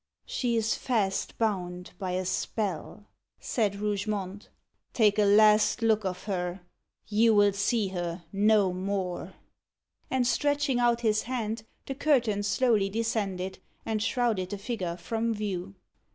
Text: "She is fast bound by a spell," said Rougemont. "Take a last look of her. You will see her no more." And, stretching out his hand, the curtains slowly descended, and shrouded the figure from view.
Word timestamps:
"She 0.25 0.55
is 0.55 0.73
fast 0.73 1.37
bound 1.37 1.91
by 1.99 2.13
a 2.13 2.25
spell," 2.25 3.05
said 3.39 3.75
Rougemont. 3.75 4.49
"Take 4.93 5.19
a 5.19 5.25
last 5.25 5.83
look 5.83 6.05
of 6.05 6.23
her. 6.23 6.61
You 7.07 7.35
will 7.35 7.53
see 7.53 7.89
her 7.89 8.23
no 8.33 8.73
more." 8.73 9.33
And, 10.09 10.25
stretching 10.25 10.79
out 10.79 11.01
his 11.01 11.21
hand, 11.21 11.67
the 11.85 11.93
curtains 11.93 12.47
slowly 12.47 12.89
descended, 12.89 13.59
and 13.85 14.01
shrouded 14.01 14.49
the 14.49 14.57
figure 14.57 14.97
from 14.97 15.35
view. 15.35 15.75